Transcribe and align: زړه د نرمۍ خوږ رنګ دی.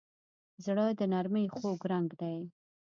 زړه 0.65 0.85
د 0.99 1.01
نرمۍ 1.13 1.45
خوږ 1.55 1.79
رنګ 1.91 2.09
دی. 2.21 2.37